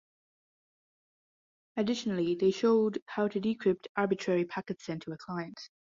[1.77, 5.59] Additionally they showed how to decrypt arbitrary packets sent to a client.